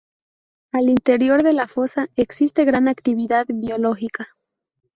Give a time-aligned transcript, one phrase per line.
[0.71, 4.29] Al interior de la fosa, existe gran actividad biológica.